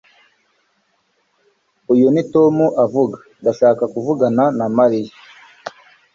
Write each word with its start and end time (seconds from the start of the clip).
uyu 1.93 2.07
ni 2.13 2.23
tom 2.33 2.55
avuga. 2.85 3.17
ndashaka 3.41 3.83
kuvugana 3.93 4.43
na 4.57 4.65
mariya 4.77 5.13